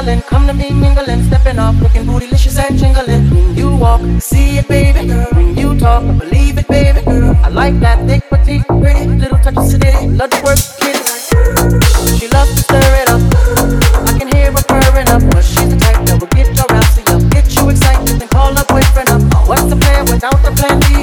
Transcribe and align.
mingling. 0.00 0.22
Come 0.22 0.46
to 0.46 0.54
me 0.54 0.70
mingling, 0.70 1.22
stepping 1.24 1.58
off, 1.58 1.80
looking 1.80 2.04
bootylicious 2.04 2.58
and 2.58 2.78
jingling. 2.78 3.30
When 3.30 3.56
you 3.56 3.76
walk, 3.76 4.00
see 4.20 4.58
it, 4.58 4.68
baby. 4.68 5.10
When 5.34 5.56
you 5.56 5.78
talk, 5.78 6.02
believe 6.18 6.58
it, 6.58 6.68
baby. 6.68 7.00
I 7.06 7.48
like 7.48 7.78
that 7.80 8.06
thick, 8.06 8.22
petite, 8.28 8.66
pretty 8.66 9.06
little 9.06 9.38
touch 9.38 9.56
of 9.56 9.66
city. 9.66 10.08
Love 10.08 10.30
to 10.30 10.42
work, 10.44 10.58
kitty. 10.80 11.00
She 12.18 12.28
loves 12.28 12.54
to 12.54 12.62
stir 12.62 12.90
it 13.02 13.08
up. 13.08 13.20
I 14.08 14.18
can 14.18 14.28
hear 14.28 14.52
her 14.52 14.62
purring 14.68 15.08
up. 15.08 15.22
But 15.30 15.44
she's 15.44 15.68
the 15.68 15.76
type 15.76 16.04
that 16.06 16.20
will 16.20 16.28
get 16.28 16.48
your 16.56 16.66
rousey 16.66 17.04
up, 17.12 17.30
get 17.30 17.54
you 17.54 17.68
excited, 17.68 18.20
then 18.20 18.28
call 18.28 18.54
her 18.54 18.64
boyfriend 18.68 19.10
up. 19.10 19.48
What's 19.48 19.64
the 19.64 19.76
plan 19.76 20.06
without 20.06 20.42
the 20.42 20.52
plan? 20.52 20.99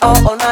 Oh, 0.00 0.12
oh, 0.14 0.28
all 0.28 0.36
night. 0.36 0.47